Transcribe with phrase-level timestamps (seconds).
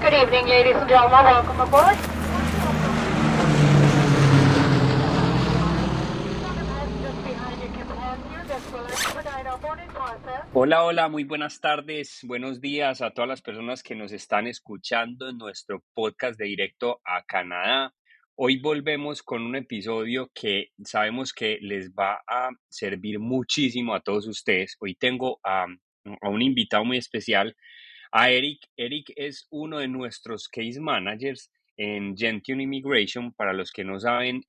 [0.00, 1.24] Good evening, ladies and gentlemen.
[1.26, 1.98] Welcome aboard.
[10.54, 15.28] Hola, hola, muy buenas tardes, buenos días a todas las personas que nos están escuchando
[15.28, 17.92] en nuestro podcast de directo a Canadá.
[18.36, 24.26] Hoy volvemos con un episodio que sabemos que les va a servir muchísimo a todos
[24.26, 24.76] ustedes.
[24.80, 25.66] Hoy tengo a,
[26.22, 27.54] a un invitado muy especial,
[28.12, 28.60] a Eric.
[28.76, 33.32] Eric es uno de nuestros case managers en Gentium Immigration.
[33.32, 34.42] Para los que no saben,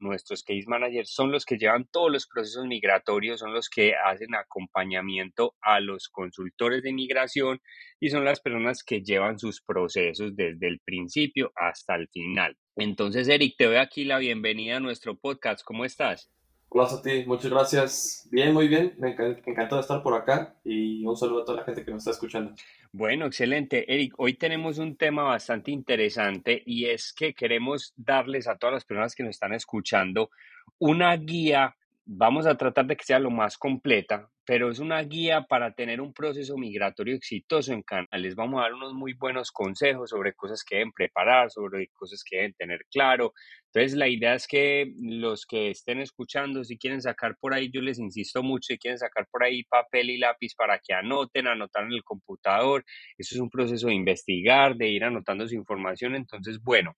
[0.00, 4.34] nuestros case managers son los que llevan todos los procesos migratorios, son los que hacen
[4.34, 7.60] acompañamiento a los consultores de inmigración
[8.00, 12.56] y son las personas que llevan sus procesos desde el principio hasta el final.
[12.76, 15.64] Entonces, Eric, te doy aquí la bienvenida a nuestro podcast.
[15.64, 16.30] ¿Cómo estás?
[16.70, 18.28] Hola a ti, muchas gracias.
[18.30, 18.94] Bien, muy bien.
[18.98, 22.00] Me encantado de estar por acá y un saludo a toda la gente que nos
[22.00, 22.54] está escuchando.
[22.92, 23.92] Bueno, excelente.
[23.92, 28.84] Eric, hoy tenemos un tema bastante interesante y es que queremos darles a todas las
[28.84, 30.30] personas que nos están escuchando
[30.78, 31.74] una guía
[32.08, 36.00] vamos a tratar de que sea lo más completa, pero es una guía para tener
[36.00, 38.16] un proceso migratorio exitoso en Canadá.
[38.16, 42.24] Les vamos a dar unos muy buenos consejos sobre cosas que deben preparar, sobre cosas
[42.24, 43.34] que deben tener claro.
[43.66, 47.82] Entonces, la idea es que los que estén escuchando, si quieren sacar por ahí, yo
[47.82, 51.84] les insisto mucho, si quieren sacar por ahí papel y lápiz para que anoten, anotar
[51.84, 52.86] en el computador.
[53.18, 56.14] Eso es un proceso de investigar, de ir anotando su información.
[56.14, 56.94] Entonces, bueno,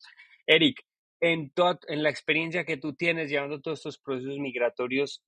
[0.47, 0.85] Eric,
[1.19, 1.53] en,
[1.89, 5.25] en la experiencia que tú tienes llevando todos estos procesos migratorios,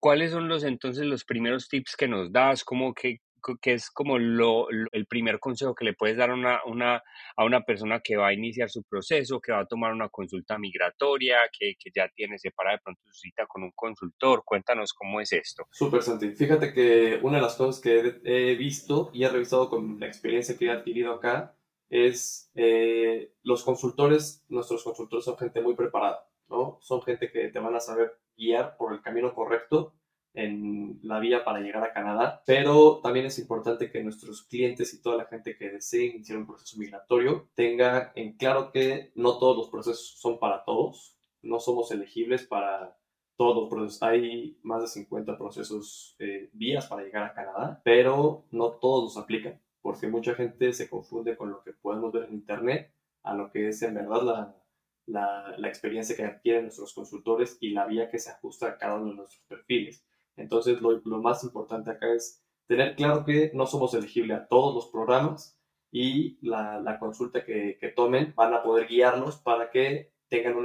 [0.00, 2.64] ¿cuáles son los entonces los primeros tips que nos das?
[2.64, 3.20] ¿Cómo que,
[3.60, 7.02] que es como lo, el primer consejo que le puedes dar a una, una,
[7.36, 10.58] a una persona que va a iniciar su proceso, que va a tomar una consulta
[10.58, 14.42] migratoria, que, que ya tiene separada de pronto su cita con un consultor?
[14.44, 15.66] Cuéntanos cómo es esto.
[15.70, 16.30] Súper, Santi.
[16.30, 20.56] Fíjate que una de las cosas que he visto y he revisado con la experiencia
[20.56, 21.56] que he adquirido acá
[21.88, 26.78] es eh, los consultores, nuestros consultores son gente muy preparada, ¿no?
[26.80, 29.94] Son gente que te van a saber guiar por el camino correcto
[30.34, 35.00] en la vía para llegar a Canadá, pero también es importante que nuestros clientes y
[35.00, 39.56] toda la gente que desee iniciar un proceso migratorio tenga en claro que no todos
[39.56, 42.98] los procesos son para todos, no somos elegibles para
[43.36, 44.02] todos los procesos.
[44.02, 49.16] Hay más de 50 procesos, eh, vías para llegar a Canadá, pero no todos los
[49.22, 52.92] aplican porque mucha gente se confunde con lo que podemos ver en Internet
[53.22, 54.56] a lo que es en verdad la,
[55.06, 59.10] la, experiencia que adquieren nuestros consultores y la vía que se ajusta a cada uno
[59.10, 60.04] de nuestros perfiles.
[60.36, 64.88] Entonces, lo, más importante acá es tener claro que no somos elegibles a todos los
[64.88, 65.58] programas
[65.90, 70.56] y la, consulta que, que, tomen van a poder guiarnos para que tengan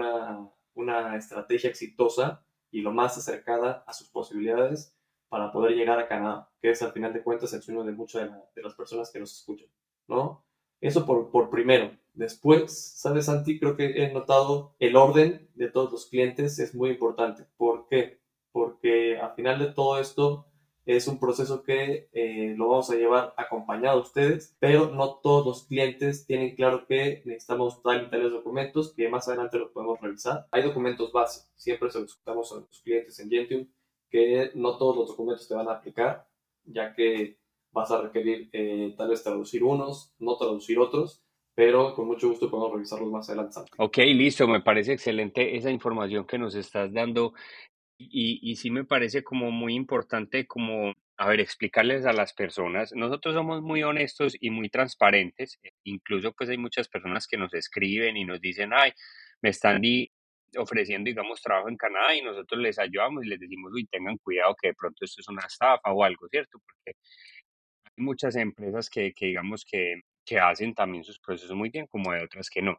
[0.73, 4.95] una, estrategia exitosa y lo más acercada a sus posibilidades
[5.29, 8.29] para poder llegar a Canadá, que es al final de cuentas el sueño de muchas
[8.55, 9.69] de, las personas que nos escuchan,
[10.07, 10.43] ¿no?
[10.81, 12.00] Eso por primero.
[12.13, 13.59] Después, ¿sabes, Santi?
[13.59, 17.45] Creo que he notado el orden de todos los clientes es muy importante.
[17.57, 18.19] ¿Por qué?
[18.51, 20.47] Porque al final de todo esto
[20.85, 25.45] es un proceso que eh, lo vamos a llevar acompañado a ustedes, pero no todos
[25.45, 30.01] los clientes tienen claro que necesitamos tal y tales documentos que más adelante los podemos
[30.01, 30.47] revisar.
[30.51, 33.67] Hay documentos base, siempre se los a los clientes en Gentium
[34.09, 36.27] que no todos los documentos te van a aplicar,
[36.65, 37.39] ya que
[37.71, 41.23] vas a requerir eh, tal vez traducir unos, no traducir otros,
[41.55, 43.59] pero con mucho gusto podemos revisarlos más adelante.
[43.77, 47.33] Ok, listo, me parece excelente esa información que nos estás dando
[47.97, 52.93] y, y sí me parece como muy importante como, a ver, explicarles a las personas,
[52.93, 58.17] nosotros somos muy honestos y muy transparentes, incluso pues hay muchas personas que nos escriben
[58.17, 58.91] y nos dicen, ay,
[59.41, 59.81] me están
[60.57, 64.55] ofreciendo, digamos, trabajo en Canadá y nosotros les ayudamos y les decimos, uy, tengan cuidado
[64.59, 66.59] que de pronto esto es una estafa o algo, ¿cierto?
[66.59, 66.97] Porque
[67.85, 72.11] hay muchas empresas que, que digamos, que, que hacen también sus procesos muy bien, como
[72.11, 72.77] hay otras que no.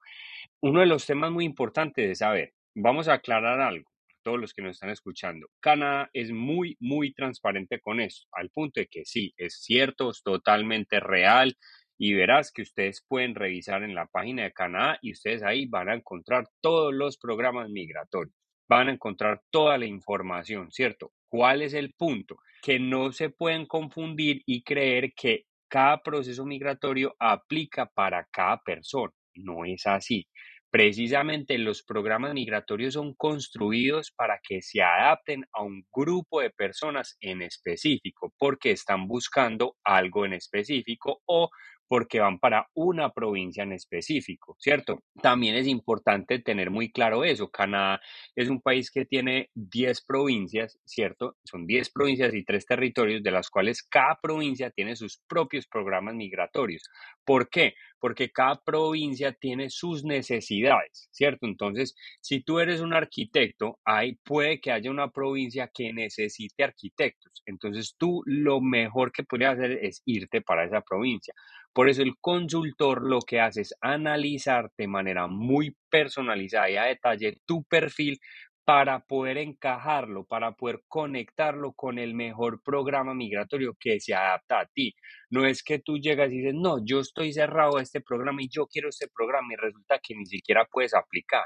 [0.60, 3.90] Uno de los temas muy importantes es saber, vamos a aclarar algo
[4.22, 5.48] todos los que nos están escuchando.
[5.60, 10.22] Canadá es muy, muy transparente con esto, al punto de que sí, es cierto, es
[10.22, 11.56] totalmente real,
[11.98, 15.88] y verás que ustedes pueden revisar en la página de Canadá y ustedes ahí van
[15.88, 18.34] a encontrar todos los programas migratorios.
[18.68, 21.12] Van a encontrar toda la información, ¿cierto?
[21.28, 22.38] ¿Cuál es el punto?
[22.60, 29.10] Que no se pueden confundir y creer que cada proceso migratorio aplica para cada persona.
[29.34, 30.28] No es así.
[30.70, 37.16] Precisamente los programas migratorios son construidos para que se adapten a un grupo de personas
[37.20, 41.48] en específico, porque están buscando algo en específico o
[41.92, 45.02] porque van para una provincia en específico, ¿cierto?
[45.20, 47.50] También es importante tener muy claro eso.
[47.50, 48.00] Canadá
[48.34, 51.36] es un país que tiene 10 provincias, ¿cierto?
[51.44, 56.14] Son 10 provincias y 3 territorios, de las cuales cada provincia tiene sus propios programas
[56.14, 56.84] migratorios.
[57.26, 57.74] ¿Por qué?
[58.00, 61.46] Porque cada provincia tiene sus necesidades, ¿cierto?
[61.46, 67.42] Entonces, si tú eres un arquitecto, hay, puede que haya una provincia que necesite arquitectos.
[67.44, 71.34] Entonces, tú lo mejor que puedes hacer es irte para esa provincia.
[71.72, 76.84] Por eso el consultor lo que hace es analizar de manera muy personalizada y a
[76.84, 78.18] detalle tu perfil
[78.64, 84.66] para poder encajarlo, para poder conectarlo con el mejor programa migratorio que se adapta a
[84.66, 84.94] ti.
[85.30, 88.48] No es que tú llegas y dices, no, yo estoy cerrado a este programa y
[88.48, 91.44] yo quiero este programa y resulta que ni siquiera puedes aplicar.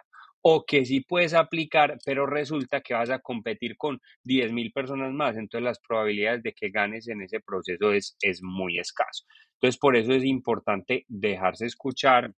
[0.48, 5.36] O que sí puedes aplicar, pero resulta que vas a competir con 10.000 personas más.
[5.36, 9.24] Entonces las probabilidades de que ganes en ese proceso es, es muy escaso.
[9.56, 12.32] Entonces por eso es importante dejarse escuchar,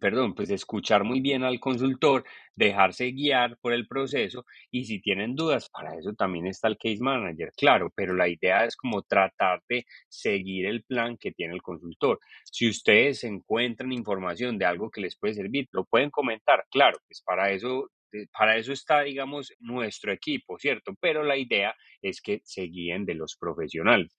[0.00, 2.24] perdón, pues escuchar muy bien al consultor,
[2.56, 6.98] dejarse guiar por el proceso y si tienen dudas, para eso también está el case
[7.00, 11.62] manager, claro, pero la idea es como tratar de seguir el plan que tiene el
[11.62, 12.18] consultor.
[12.44, 17.22] Si ustedes encuentran información de algo que les puede servir, lo pueden comentar, claro, pues
[17.22, 17.88] para eso
[18.36, 20.94] para eso está, digamos, nuestro equipo, ¿cierto?
[21.00, 24.16] Pero la idea es que se guíen de los profesionales.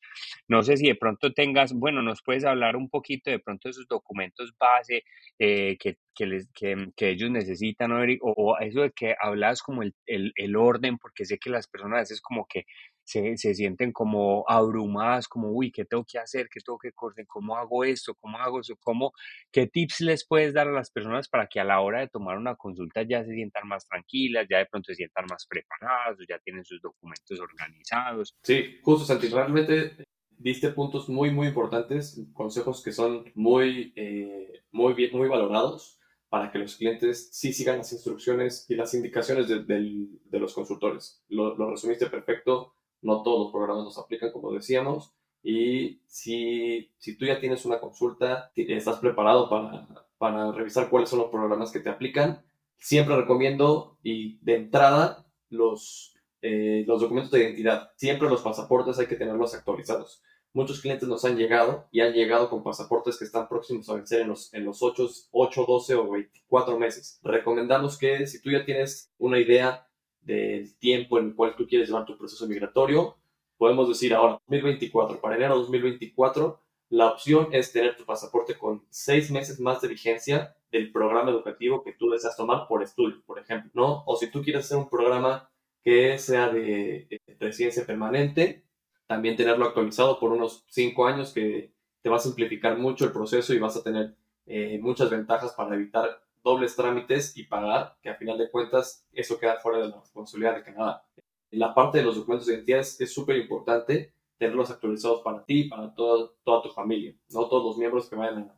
[0.47, 3.71] No sé si de pronto tengas, bueno, nos puedes hablar un poquito de pronto de
[3.71, 5.03] esos documentos base
[5.39, 9.83] eh, que, que, les, que, que, ellos necesitan, ¿no, o, eso de que hablas como
[9.83, 12.65] el, el, el, orden, porque sé que las personas a veces como que
[13.03, 16.47] se, se, sienten como abrumadas, como, uy, ¿qué tengo que hacer?
[16.49, 17.25] ¿Qué tengo que correr?
[17.27, 18.15] ¿Cómo hago esto?
[18.15, 18.75] ¿Cómo hago eso?
[18.79, 19.13] ¿Cómo,
[19.51, 22.37] ¿Qué tips les puedes dar a las personas para que a la hora de tomar
[22.37, 26.39] una consulta ya se sientan más tranquilas, ya de pronto se sientan más preparadas, ya
[26.39, 28.35] tienen sus documentos organizados?
[28.43, 30.05] Sí, justo, Santi, realmente
[30.37, 35.99] diste puntos muy, muy importantes, consejos que son muy, eh, muy, bien, muy valorados
[36.29, 40.53] para que los clientes sí sigan las instrucciones y las indicaciones de, de, de los
[40.53, 41.23] consultores.
[41.29, 42.73] Lo, lo, resumiste perfecto
[43.03, 45.13] no todos los programas nos aplican, como decíamos.
[45.43, 51.19] Y si, si tú ya tienes una consulta, estás preparado para, para revisar cuáles son
[51.19, 52.41] los programas que te aplican,
[52.77, 57.91] siempre recomiendo y de entrada los, eh, los documentos de identidad.
[57.95, 60.21] Siempre los pasaportes hay que tenerlos actualizados.
[60.53, 64.21] Muchos clientes nos han llegado y han llegado con pasaportes que están próximos a vencer
[64.21, 67.19] en los, en los 8, 8, 12 o 24 meses.
[67.23, 69.87] Recomendamos que si tú ya tienes una idea
[70.25, 73.17] del tiempo en el cual tú quieres llevar tu proceso migratorio,
[73.57, 76.59] podemos decir ahora 2024, para enero 2024,
[76.89, 81.83] la opción es tener tu pasaporte con seis meses más de vigencia del programa educativo
[81.83, 84.03] que tú deseas tomar por estudio, por ejemplo, ¿no?
[84.05, 85.49] O si tú quieres hacer un programa
[85.83, 87.07] que sea de,
[87.39, 88.63] residencia permanente,
[89.07, 93.53] también tenerlo actualizado por unos cinco años que te va a simplificar mucho el proceso
[93.53, 94.15] y vas a tener
[94.45, 99.39] eh, muchas ventajas para evitar dobles trámites y pagar, que a final de cuentas eso
[99.39, 101.05] queda fuera de la responsabilidad de Canadá.
[101.51, 105.69] La parte de los documentos de identidad es súper importante tenerlos actualizados para ti y
[105.69, 108.51] para toda, tu familia, no todos los miembros que vayan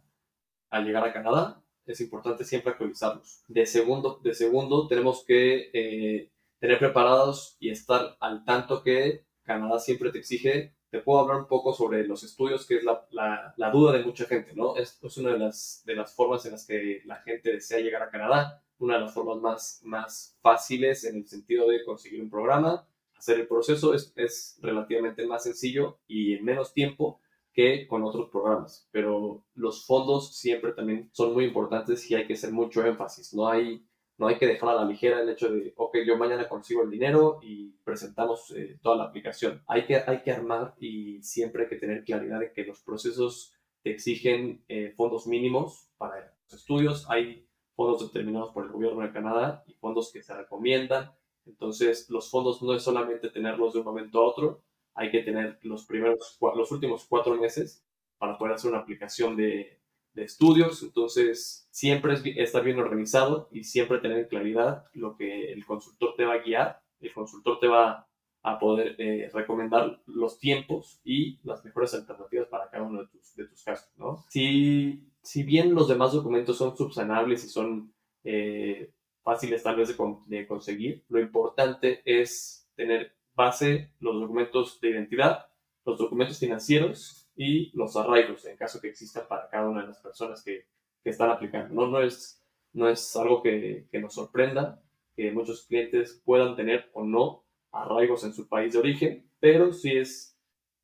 [0.70, 1.62] a, llegar a Canadá.
[1.86, 3.44] Es importante siempre actualizarlos.
[3.48, 9.80] De segundo, de segundo tenemos que eh, tener preparados y estar al tanto que Canadá
[9.80, 13.06] siempre te exige te puedo hablar un poco sobre los estudios, que es la,
[13.58, 14.78] la, duda de mucha gente, ¿no?
[14.78, 18.02] Es, es una de las, de las formas en las que la gente desea llegar
[18.02, 22.30] a Canadá, una de las formas más, más fáciles en el sentido de conseguir un
[22.30, 22.88] programa,
[23.18, 27.20] hacer el proceso es, es relativamente más sencillo y en menos tiempo
[27.52, 32.36] que con otros programas, pero los fondos siempre también son muy importantes y hay que
[32.36, 33.86] hacer mucho énfasis, no hay
[34.18, 36.90] no hay que dejar a la ligera el hecho de, ok, yo mañana consigo el
[36.90, 39.62] dinero y presentamos eh, toda la aplicación.
[39.68, 43.54] Hay que, hay que armar y siempre hay que tener claridad de que los procesos
[43.84, 47.10] te exigen eh, fondos mínimos para los estudios.
[47.10, 51.12] Hay fondos determinados por el gobierno de Canadá y fondos que se recomiendan.
[51.46, 54.64] Entonces, los fondos no es solamente tenerlos de un momento a otro,
[54.96, 57.86] hay que tener los primeros, los últimos cuatro meses
[58.18, 59.82] para poder hacer una aplicación de,
[60.16, 65.66] de estudios, entonces siempre es estar bien organizado y siempre tener claridad lo que el
[65.66, 68.08] consultor te va a guiar, el consultor te va
[68.42, 73.36] a poder eh, recomendar los tiempos y las mejores alternativas para cada uno de tus,
[73.36, 74.24] de tus casos, ¿no?
[74.30, 77.94] Si, si bien los demás documentos son subsanables y son
[78.24, 78.94] eh,
[79.24, 85.48] fáciles tal vez de, de conseguir, lo importante es tener base los documentos de identidad,
[85.84, 90.00] los documentos financieros y los arraigos en caso que existan para cada una de las
[90.00, 90.66] personas que,
[91.04, 91.74] que están aplicando.
[91.74, 92.42] No, no, es,
[92.74, 94.82] no es algo que, que, nos sorprenda
[95.16, 99.98] que muchos clientes puedan tener o no arraigos en su país de origen, pero sí
[99.98, 100.35] es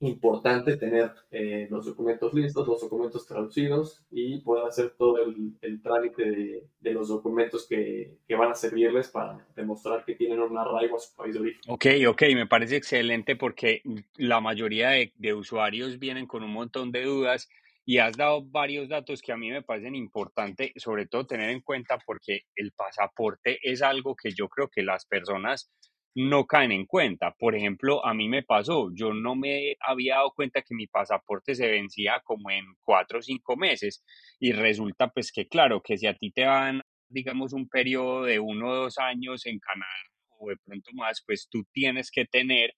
[0.02, 6.66] importante tener eh, los documentos listos, los documentos traducidos y poder hacer todo el, trámite
[6.80, 11.00] de, los documentos que, que, van a servirles para demostrar que tienen un arraigo a
[11.00, 11.62] su país de origen.
[11.68, 13.82] Ok, ok, me parece excelente porque
[14.18, 17.50] la mayoría de, de usuarios vienen con un montón de dudas
[17.86, 21.62] y has dado varios datos que a mí me parecen importantes, sobre todo tener en
[21.62, 25.72] cuenta porque el pasaporte es algo que yo creo que las personas
[26.16, 27.32] no caen en cuenta.
[27.38, 31.56] Por ejemplo, a mí me pasó, yo no me había dado cuenta que mi pasaporte
[31.56, 34.04] se vencía como en cuatro o cinco meses
[34.40, 38.40] y resulta pues que claro, que si a ti te van, digamos, un periodo de
[38.40, 39.92] uno o dos años en Canadá
[40.40, 42.74] o de pronto más, pues tú tienes que tener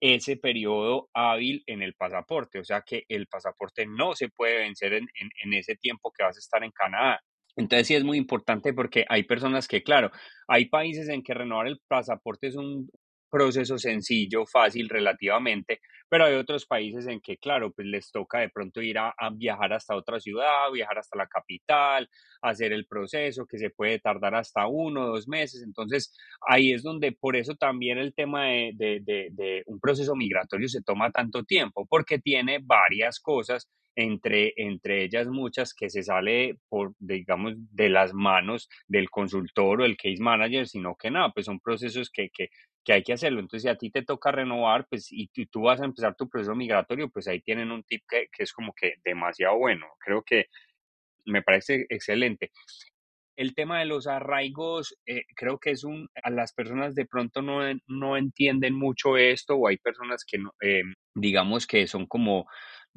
[0.00, 4.92] ese periodo hábil en el pasaporte, o sea que el pasaporte no se puede vencer
[4.92, 7.20] en, en, en ese tiempo que vas a estar en Canadá.
[7.56, 10.10] Entonces sí es muy importante porque hay personas que, claro,
[10.46, 12.90] hay países en que renovar el pasaporte es un
[13.30, 18.48] proceso sencillo, fácil relativamente, pero hay otros países en que, claro, pues les toca de
[18.48, 22.08] pronto ir a, viajar hasta otra ciudad, viajar hasta la capital,
[22.42, 25.62] hacer el proceso que se puede tardar hasta uno o dos meses.
[25.62, 26.16] Entonces,
[26.46, 29.00] ahí es donde por eso también el tema de, de,
[29.32, 35.26] de un proceso migratorio se toma tanto tiempo, porque tiene varias cosas entre, entre ellas
[35.26, 40.68] muchas que se sale por, digamos, de las manos del consultor o el case manager,
[40.68, 42.50] sino que nada, pues son procesos que, que,
[42.86, 43.40] que hay que hacerlo.
[43.40, 46.54] Entonces, si a ti te toca renovar, pues, y tú, vas a empezar tu proceso
[46.54, 49.86] migratorio, pues ahí tienen un tip que, es como que demasiado bueno.
[49.98, 50.46] Creo que
[51.24, 52.52] me parece excelente.
[53.36, 57.42] El tema de los arraigos, eh, creo que es un, a las personas de pronto
[57.42, 62.46] no, no entienden mucho esto o hay personas que, eh, digamos que son como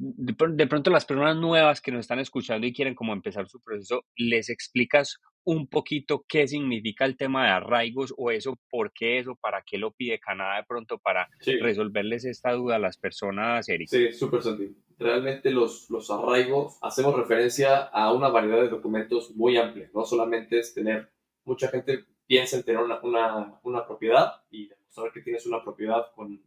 [0.00, 4.04] de, pronto las personas nuevas que nos están escuchando y quieren como empezar su proceso,
[4.16, 9.36] les explicas un poquito qué significa el tema de arraigos o eso, por qué eso,
[9.36, 11.28] para qué lo pide Canadá de pronto para
[11.60, 13.88] resolverles esta duda a las personas, Eric.
[13.88, 14.74] Sí, súper sencillo.
[14.98, 19.90] Realmente los, los arraigos hacemos referencia a una variedad de documentos muy amplia.
[19.94, 21.10] No solamente es tener,
[21.44, 26.06] mucha gente piensa en tener una, una, una propiedad y demostrar que tienes una propiedad
[26.14, 26.40] con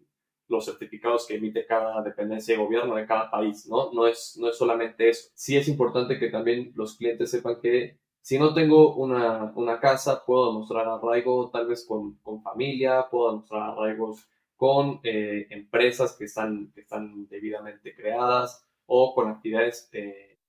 [0.53, 3.91] los certificados que emite cada dependencia de gobierno de cada país, ¿no?
[3.91, 5.29] No es, no es solamente eso.
[5.33, 10.24] Sí es importante que también los clientes sepan que si no tengo una, una casa,
[10.25, 16.24] puedo mostrar arraigo tal vez con, con familia, puedo mostrar arraigos con eh, empresas que
[16.24, 20.39] están, que están debidamente creadas o con actividades eh,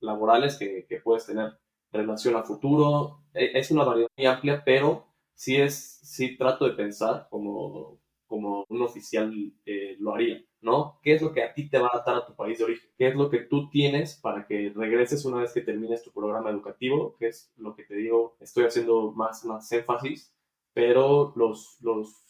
[0.00, 1.52] laborales que, que, puedes tener
[1.92, 3.20] relación a futuro.
[3.32, 8.00] E, es una variedad muy amplia, pero sí, es, sí trato de pensar como,
[8.32, 9.30] como un oficial
[9.66, 10.98] eh, lo haría, ¿no?
[11.02, 12.88] ¿Qué es lo que a ti te va a adaptar a tu país de origen?
[12.96, 16.48] ¿Qué es lo que tú tienes para que regreses una vez que termines tu programa
[16.48, 17.14] educativo?
[17.18, 20.34] Que es lo que te digo, estoy haciendo más, más énfasis,
[20.72, 22.24] pero los, los,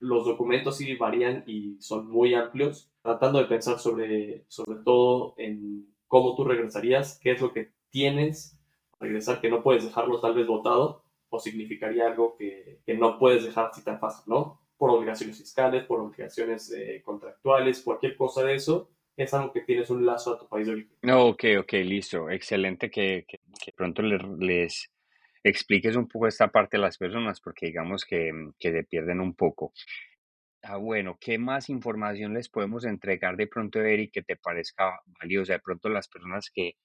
[0.00, 5.86] los documentos sí varían y son muy amplios, tratando de pensar sobre, sobre todo en
[6.08, 8.58] cómo tú regresarías, qué es lo que tienes
[8.90, 13.20] para regresar, que no puedes dejarlo tal vez votado, o significaría algo que, que no
[13.20, 14.63] puedes dejar así tan fácil, ¿no?
[14.76, 19.90] Por obligaciones fiscales, por obligaciones eh, contractuales, cualquier cosa de eso, es algo que tienes
[19.90, 20.96] un lazo a tu país de origen.
[21.02, 22.30] No, ok, ok, listo.
[22.30, 24.90] Excelente que, que, pronto les, les,
[25.42, 29.34] expliques un poco esta parte a las personas, porque digamos que, que se pierden un
[29.34, 29.72] poco.
[30.62, 35.52] Ah, bueno, ¿qué más información les podemos entregar de pronto, Eric, que te parezca valiosa?
[35.52, 36.76] De pronto las personas que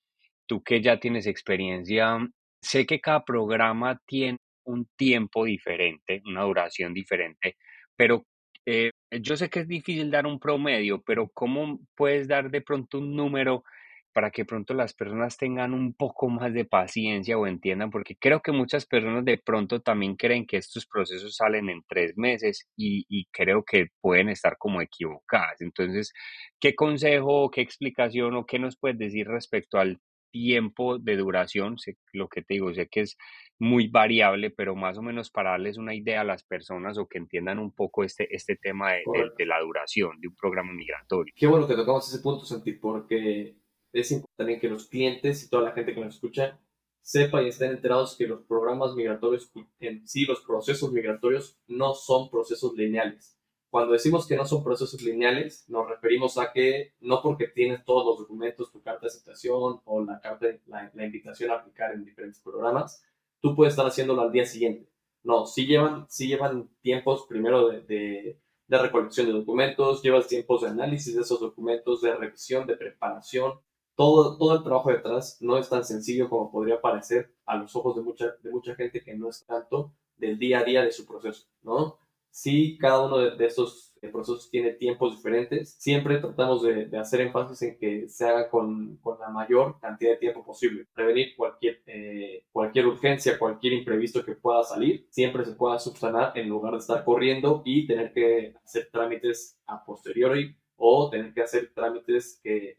[0.46, 2.17] tú que ya tienes experiencia,
[2.62, 7.55] sé que cada programa tiene un tiempo diferente, una duración diferente,
[8.00, 8.25] pero
[8.65, 13.00] eh, yo sé que es difícil dar un promedio, pero ¿cómo puedes dar de pronto
[13.00, 13.65] un número
[14.13, 17.91] para que pronto las personas tengan un poco más de paciencia o entiendan?
[17.91, 22.13] Porque creo que muchas personas de pronto también creen que estos procesos salen en tres
[22.15, 25.60] meses y, y creo que pueden estar como equivocadas.
[25.60, 26.13] Entonces,
[26.62, 30.00] ¿qué consejo, qué explicación o qué nos puedes decir respecto al
[30.31, 31.77] tiempo de duración?
[31.77, 33.17] Sé, lo que te digo, sé que es
[33.59, 37.17] muy variable, pero más o menos para darles una idea a las personas o que
[37.17, 39.03] entiendan un poco este, este tema de,
[39.38, 41.33] de, la duración de un programa migratorio.
[41.36, 43.55] Qué bueno que tocamos ese punto, Santi, porque
[43.91, 46.59] es importante que los clientes y toda la gente que nos escucha
[47.01, 52.29] sepa y estén enterados que los programas migratorios en sí, los procesos migratorios, no son
[52.29, 53.38] procesos lineales.
[53.70, 58.06] Cuando decimos que no son procesos lineales, nos referimos a que no porque tienes todos
[58.06, 62.04] los documentos, tu carta de aceptación o la, carta, la, la invitación a aplicar en
[62.04, 63.04] diferentes programas,
[63.42, 64.90] tú puedes estar haciéndolo al día siguiente.
[65.24, 70.62] No, sí llevan, sí llevan tiempos primero de, de, de recolección de documentos, llevas tiempos
[70.62, 73.60] de análisis de esos documentos, de revisión, de preparación.
[73.96, 77.96] Todo, todo el trabajo detrás no es tan sencillo como podría parecer a los ojos
[77.98, 81.06] de mucha, de mucha gente que no es tanto del día a día de su
[81.06, 82.00] proceso, ¿no?
[82.41, 85.74] Sí, cada uno de, estos de procesos tiene tiempos diferentes.
[85.77, 90.12] Siempre tratamos de, de hacer énfasis en que se haga con, con, la mayor cantidad
[90.12, 90.88] de tiempo posible.
[90.93, 96.48] Prevenir cualquier, eh, cualquier urgencia, cualquier imprevisto que pueda salir, siempre se pueda subsanar en
[96.48, 101.74] lugar de estar corriendo y tener que hacer trámites a posteriori o tener que hacer
[101.75, 102.77] trámites que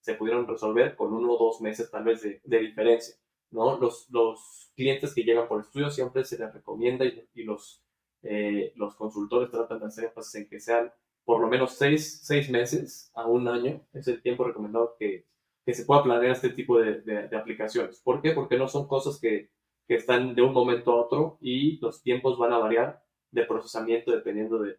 [0.00, 3.16] se pudieron resolver con uno o dos meses tal vez de, diferencia.
[3.50, 3.78] ¿no?
[3.78, 7.83] Los, los clientes que llegan por estudio siempre se les recomienda y los
[8.24, 10.92] eh, los consultores tratan de hacer énfasis en que sean
[11.24, 15.26] por lo menos seis, seis, meses a un año, es el tiempo recomendado que,
[15.64, 18.00] que se pueda planear este tipo de, de, aplicaciones.
[18.02, 18.32] ¿Por qué?
[18.32, 19.50] Porque no son cosas que,
[19.88, 24.12] que, están de un momento a otro y los tiempos van a variar de procesamiento
[24.12, 24.76] dependiendo de,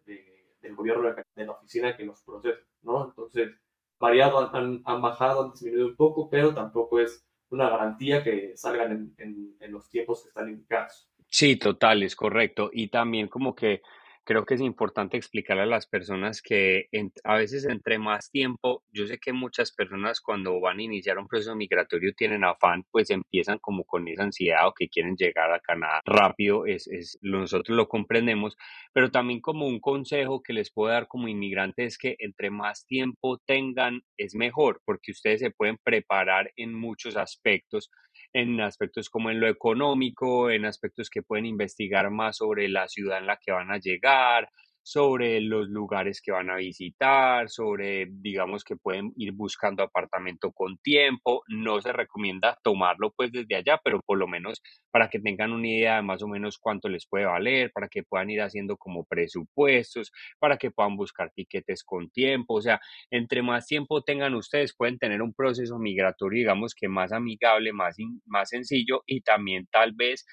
[0.60, 3.06] del gobierno de la oficina que los procesa, ¿no?
[3.06, 3.50] Entonces,
[3.98, 8.92] variado, han, han, bajado, han disminuido un poco, pero tampoco es una garantía que salgan
[8.92, 11.08] en, en, en los tiempos que están indicados.
[11.28, 12.70] Sí, total, es correcto.
[12.72, 13.82] Y también como que
[14.24, 16.88] creo que es importante explicarle a las personas que
[17.22, 21.28] a veces entre más tiempo, yo sé que muchas personas cuando van a iniciar un
[21.28, 25.60] proceso migratorio tienen afán, pues empiezan como con esa ansiedad o que quieren llegar a
[25.60, 28.56] Canadá rápido, es, es, nosotros lo comprendemos,
[28.92, 32.84] pero también como un consejo que les puedo dar como inmigrante es que entre más
[32.86, 37.90] tiempo tengan es mejor, porque ustedes se pueden preparar en muchos aspectos
[38.36, 43.18] en aspectos como en lo económico, en aspectos que pueden investigar más sobre la ciudad
[43.18, 44.50] en la que van a llegar,
[44.86, 50.78] sobre los lugares que van a visitar, sobre, digamos, que pueden ir buscando apartamento con
[50.78, 51.42] tiempo.
[51.48, 54.62] No se recomienda tomarlo pues desde allá, pero por lo menos
[54.92, 58.04] para que tengan una idea de más o menos cuánto les puede valer, para que
[58.04, 62.54] puedan ir haciendo como presupuestos, para que puedan buscar tiquetes con tiempo.
[62.54, 67.10] O sea, entre más tiempo tengan ustedes, pueden tener un proceso migratorio, digamos que más
[67.10, 70.24] amigable, más, más sencillo y también tal vez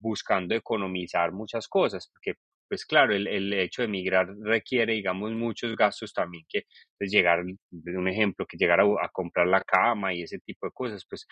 [0.00, 2.34] buscando economizar muchas cosas, porque
[2.68, 6.64] pues claro, el, el, hecho de emigrar requiere, digamos, muchos gastos también que
[6.98, 11.06] pues, llegar, un ejemplo, que llegar a, comprar la cama y ese tipo de cosas,
[11.08, 11.26] pues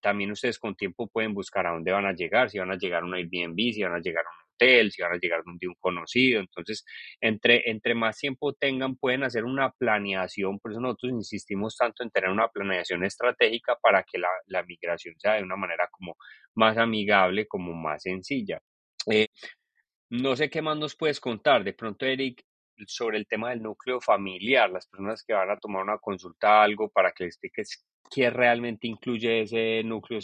[0.00, 3.02] también ustedes con tiempo pueden buscar a dónde van a llegar, si van a llegar
[3.02, 5.68] a un Airbnb, si van a llegar a un hotel, si van a llegar donde
[5.68, 6.40] un conocido.
[6.40, 6.84] Entonces,
[7.20, 10.58] entre, entre más tiempo tengan, pueden hacer una planeación.
[10.58, 15.14] Por eso nosotros insistimos tanto en tener una planeación estratégica para que la, la migración
[15.18, 16.16] sea de una manera como
[16.54, 18.60] más amigable, como más sencilla.
[19.10, 19.28] Eh,
[20.12, 21.64] no sé qué más nos puedes contar.
[21.64, 22.44] De pronto, Eric,
[22.86, 26.90] sobre el tema del núcleo familiar, las personas que van a tomar una consulta, algo
[26.90, 30.20] para que les expliques qué realmente incluye ese núcleo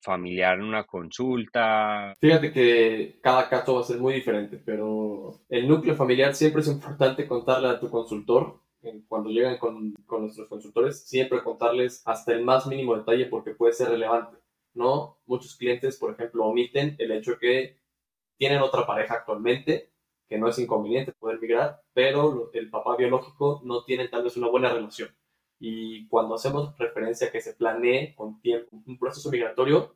[0.00, 2.14] familiar en una consulta.
[2.18, 6.68] Fíjate que cada caso va a ser muy diferente, pero el núcleo familiar siempre es
[6.68, 8.62] importante contarle a tu consultor.
[9.06, 13.74] Cuando llegan con, con nuestros consultores, siempre contarles hasta el más mínimo detalle porque puede
[13.74, 14.38] ser relevante.
[14.72, 15.18] ¿no?
[15.26, 17.76] Muchos clientes, por ejemplo, omiten el hecho que
[18.36, 19.90] tienen otra pareja actualmente,
[20.28, 24.48] que no es inconveniente poder migrar, pero el papá biológico no tiene tal vez una
[24.48, 25.10] buena relación.
[25.58, 29.94] Y cuando hacemos referencia a que se planee con tiempo un proceso migratorio,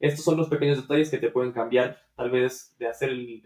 [0.00, 3.42] estos son los pequeños detalles que te pueden cambiar, tal vez de hacer el,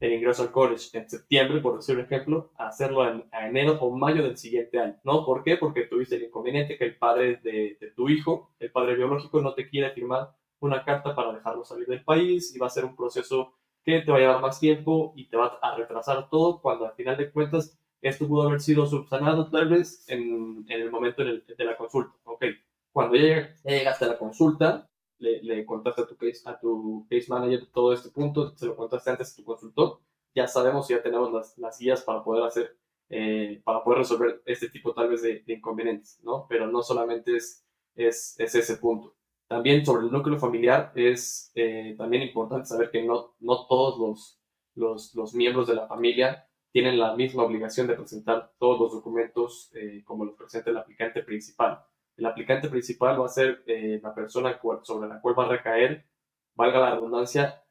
[0.00, 3.96] el ingreso al college en septiembre, por decir un ejemplo, a hacerlo en, enero o
[3.96, 5.24] mayo del siguiente año, ¿no?
[5.24, 5.56] ¿Por qué?
[5.56, 9.54] Porque tuviste el inconveniente que el padre de, de, tu hijo, el padre biológico, no
[9.54, 12.96] te quiere firmar una carta para dejarlo salir del país y va a ser un
[12.96, 13.54] proceso
[13.84, 16.94] que te va a llevar más tiempo y te va a retrasar todo cuando al
[16.94, 21.64] final de cuentas esto pudo haber sido subsanado tal vez en, en el momento de
[21.64, 22.14] la consulta.
[22.24, 22.44] Ok,
[22.92, 24.88] cuando ya, llegaste a la consulta,
[25.18, 28.76] le, le, contaste a tu, case, a tu case manager todo este punto, se lo
[28.76, 30.00] contaste antes a tu consultor,
[30.34, 32.76] ya sabemos, ya tenemos las, las guías para poder hacer,
[33.10, 36.46] eh, para poder resolver este tipo tal vez de, de inconvenientes, ¿no?
[36.48, 37.64] Pero no solamente es,
[37.94, 39.14] es, es ese punto.
[39.50, 44.38] También sobre el núcleo familiar es eh, también importante saber que no, no todos
[44.76, 49.72] los, los, miembros de la familia tienen la misma obligación de presentar todos los documentos
[49.74, 51.84] eh, como los presenta el aplicante principal.
[52.16, 56.06] El aplicante principal va a ser eh, la persona sobre la cual va a recaer,
[56.54, 57.64] valga la redundancia,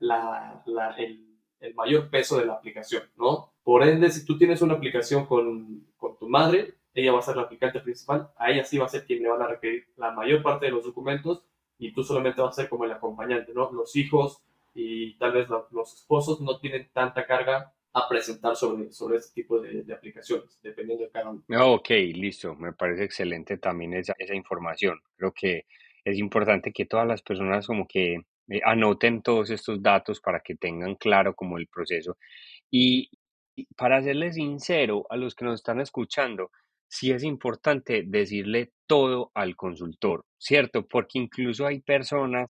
[0.98, 3.54] el, el, mayor peso de la aplicación, ¿no?
[3.64, 7.38] Por ende, si tú tienes una aplicación con, con tu madre, ella va a ser
[7.38, 10.12] la aplicante principal, a ella sí va a ser quien le van a requerir la
[10.12, 11.46] mayor parte de los documentos
[11.80, 13.72] y tú solamente vas a ser como el acompañante, ¿no?
[13.72, 14.44] Los hijos
[14.76, 19.60] y tal vez los esposos no tienen tanta carga a presentar sobre, sobre este tipo
[19.60, 21.44] de, aplicaciones, dependiendo de cada uno.
[21.74, 22.54] Ok, listo.
[22.56, 25.00] Me parece excelente también esa, esa información.
[25.18, 25.66] Creo que
[26.04, 30.56] es importante que todas las personas como que eh, anoten todos estos datos para que
[30.56, 32.18] tengan claro como el proceso.
[32.70, 33.10] Y
[33.76, 36.52] para serles sincero a los que nos están escuchando,
[36.90, 40.88] sí es importante decirle todo al consultor, ¿cierto?
[40.88, 42.50] Porque incluso hay personas,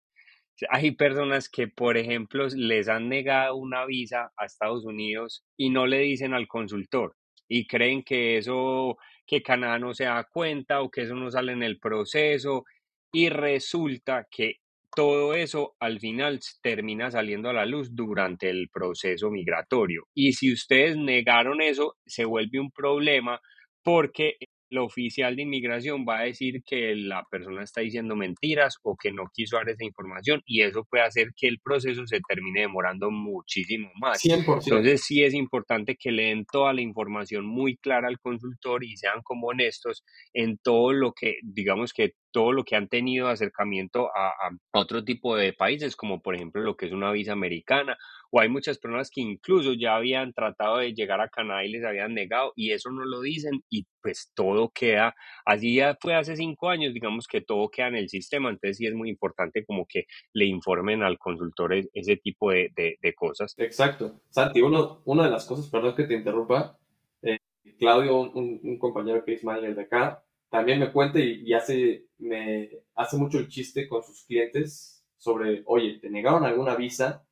[0.69, 5.87] hay personas que, por ejemplo, les han negado una visa a Estados Unidos y no
[5.87, 7.15] le dicen al consultor.
[7.51, 11.51] y creen que eso, que Canadá no se da cuenta o que eso no sale
[11.53, 12.63] en el proceso
[13.11, 14.55] y resulta que
[14.95, 20.03] todo eso al final termina saliendo a la luz durante el proceso migratorio.
[20.15, 23.39] Y si ustedes negaron eso, se vuelve un problema
[23.83, 24.35] porque
[24.69, 29.11] el oficial de inmigración va a decir que la persona está diciendo mentiras o que
[29.11, 33.09] no quiso dar esa información y eso puede hacer que el proceso se termine demorando
[33.09, 34.21] muchísimo más.
[34.23, 34.61] 100%.
[34.63, 38.95] Entonces sí es importante que le den toda la información muy clara al consultor y
[38.97, 44.09] sean como honestos en todo lo que, digamos que todo lo que han tenido acercamiento
[44.15, 44.33] a,
[44.71, 47.97] otro tipo de países, como por ejemplo lo que es una visa americana,
[48.31, 51.83] o hay muchas personas que incluso ya habían tratado de llegar a Canadá y les
[51.83, 55.15] habían negado, y eso no lo dicen, y pues todo queda,
[55.45, 58.85] allí ya fue hace cinco años, digamos que todo queda en el sistema, entonces sí
[58.85, 62.69] es muy importante como que le informen al consultor ese tipo de,
[63.17, 63.53] cosas.
[63.57, 64.21] Exacto.
[64.29, 66.77] Santi, uno, una de las cosas, perdón que te interrumpa,
[67.21, 67.39] eh,
[67.79, 72.07] Claudio, un, un, compañero que es manager de acá, también me cuenta y, y, hace,
[72.17, 77.25] me hace mucho el chiste con sus clientes sobre, oye, te negaron alguna visa,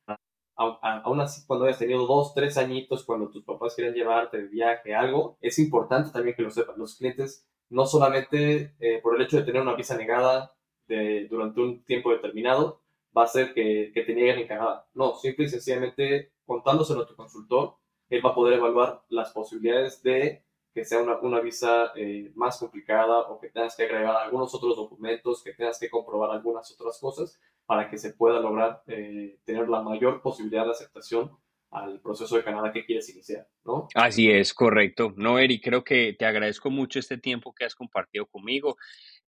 [0.56, 4.94] aún así cuando hayas tenido dos, tres añitos, cuando tus papás quieren llevarte de viaje,
[4.94, 6.78] algo, es importante también que lo sepan.
[6.78, 10.52] Los clientes, no solamente eh, por el hecho de tener una visa negada
[10.86, 12.82] de, durante un tiempo determinado,
[13.16, 14.86] va a hacer que, que te nieguen en Canadá.
[14.94, 17.76] No, simple y sencillamente contándoselo a tu consultor,
[18.08, 22.58] él va a poder evaluar las posibilidades de que sea una, una visa eh, más
[22.58, 26.98] complicada o que tengas que agregar algunos otros documentos, que tengas que comprobar algunas otras
[27.00, 31.36] cosas para que se pueda lograr eh, tener la mayor posibilidad de aceptación
[31.70, 33.88] al proceso de Canadá que quieres iniciar, ¿no?
[33.94, 35.12] Así es, correcto.
[35.16, 38.76] No, Eri, creo que te agradezco mucho este tiempo que has compartido conmigo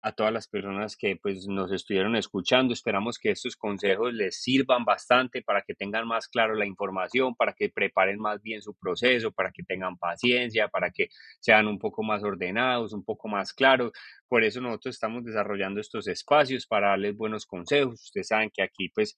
[0.02, 2.74] a todas las personas que pues nos estuvieron escuchando.
[2.74, 7.54] Esperamos que estos consejos les sirvan bastante para que tengan más claro la información, para
[7.54, 11.08] que preparen más bien su proceso, para que tengan paciencia, para que
[11.40, 13.92] sean un poco más ordenados, un poco más claros.
[14.28, 18.04] Por eso nosotros estamos desarrollando estos espacios para darles buenos consejos.
[18.04, 19.18] Ustedes saben que aquí pues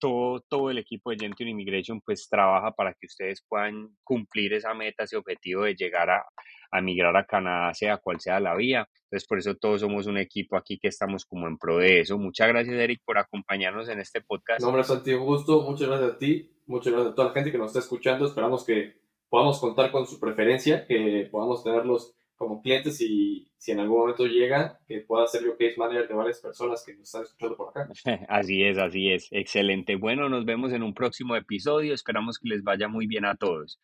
[0.00, 4.74] todo, todo el equipo de Gentile Immigration pues trabaja para que ustedes puedan cumplir esa
[4.74, 6.24] meta, ese objetivo de llegar a,
[6.70, 8.88] a migrar a Canadá, sea cual sea la vía.
[9.04, 12.18] Entonces, por eso todos somos un equipo aquí que estamos como en pro de eso.
[12.18, 14.60] Muchas gracias, Eric, por acompañarnos en este podcast.
[14.60, 15.62] No, hombre, Santi, gusto.
[15.62, 16.50] Muchas gracias a ti.
[16.66, 18.26] Muchas gracias a toda la gente que nos está escuchando.
[18.26, 23.80] Esperamos que podamos contar con su preferencia, que podamos tenerlos como clientes y si en
[23.80, 27.22] algún momento llega, que pueda ser yo case manager de varias personas que nos están
[27.24, 27.86] escuchando por acá.
[28.30, 29.28] Así es, así es.
[29.30, 29.96] Excelente.
[29.96, 31.92] Bueno, nos vemos en un próximo episodio.
[31.92, 33.78] Esperamos que les vaya muy bien a todos.